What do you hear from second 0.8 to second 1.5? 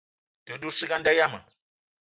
a nda yiam.